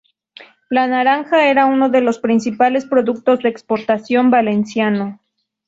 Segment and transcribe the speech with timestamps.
[0.71, 5.19] La naranja era uno de los principales productos de exportación valenciano.